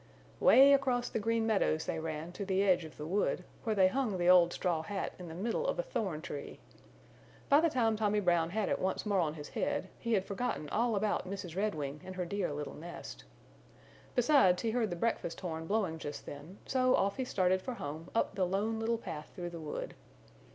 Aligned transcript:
Way 0.39 0.73
across 0.73 1.09
the 1.09 1.19
Green 1.19 1.45
Meadows 1.45 1.85
they 1.85 1.99
ran 1.99 2.31
to 2.31 2.43
the 2.43 2.63
edge 2.63 2.85
of 2.85 2.97
the 2.97 3.05
wood, 3.05 3.43
where 3.63 3.75
they 3.75 3.87
hung 3.87 4.17
the 4.17 4.29
old 4.31 4.51
straw 4.51 4.81
hat 4.81 5.13
in 5.19 5.27
the 5.27 5.35
middle 5.35 5.67
of 5.67 5.77
a 5.77 5.83
thorn 5.83 6.23
tree. 6.23 6.59
By 7.49 7.61
the 7.61 7.69
time 7.69 7.95
Tommy 7.97 8.19
Brown 8.19 8.49
had 8.49 8.67
it 8.67 8.79
once 8.79 9.05
more 9.05 9.19
on 9.19 9.35
his 9.35 9.49
head 9.49 9.89
he 9.99 10.13
had 10.13 10.25
forgotten 10.25 10.67
all 10.69 10.95
about 10.95 11.29
Mrs. 11.29 11.55
Redwing 11.55 12.01
and 12.03 12.15
her 12.15 12.25
dear 12.25 12.51
little 12.51 12.73
nest. 12.73 13.25
Besides, 14.15 14.63
he 14.63 14.71
heard 14.71 14.89
the 14.89 14.95
breakfast 14.95 15.39
horn 15.39 15.67
blowing 15.67 15.99
just 15.99 16.25
then, 16.25 16.57
so 16.65 16.95
off 16.95 17.17
he 17.17 17.23
started 17.23 17.61
for 17.61 17.75
home 17.75 18.09
up 18.15 18.33
the 18.33 18.47
Lone 18.47 18.79
Little 18.79 18.97
Path 18.97 19.29
through 19.35 19.51
the 19.51 19.61
wood. 19.61 19.93